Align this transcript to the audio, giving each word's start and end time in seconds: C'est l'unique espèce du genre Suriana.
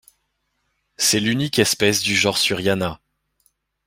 C'est 0.97 1.19
l'unique 1.19 1.59
espèce 1.59 2.01
du 2.01 2.15
genre 2.15 2.39
Suriana. 2.39 2.99